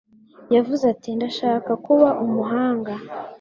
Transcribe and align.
Yavuze 0.55 0.83
ati: 0.93 1.09
"Ndashaka 1.17 1.71
kuba 1.85 2.09
umuhanga." 2.25 2.93